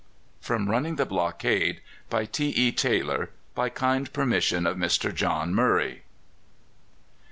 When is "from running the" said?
0.39-1.05